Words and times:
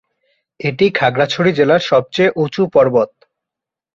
এটি 0.59 0.85
খাগড়াছড়ি 0.95 1.51
জেলার 1.53 1.81
সবচেয়ে 1.91 2.33
উঁচু 2.35 2.61
পর্বত। 2.73 3.11